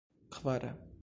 kvara 0.33 0.71